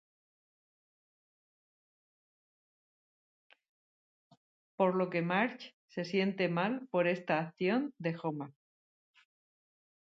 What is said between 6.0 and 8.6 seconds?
siente mal por esta acción de Homer.